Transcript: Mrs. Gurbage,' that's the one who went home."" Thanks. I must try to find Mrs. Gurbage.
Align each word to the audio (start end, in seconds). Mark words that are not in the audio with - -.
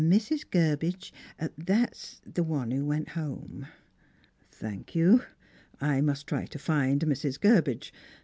Mrs. 0.03 0.49
Gurbage,' 0.49 1.13
that's 1.59 2.21
the 2.25 2.41
one 2.41 2.71
who 2.71 2.83
went 2.85 3.09
home."" 3.09 3.67
Thanks. 4.51 4.97
I 5.79 6.01
must 6.01 6.25
try 6.25 6.47
to 6.47 6.57
find 6.57 7.01
Mrs. 7.01 7.39
Gurbage. 7.39 7.93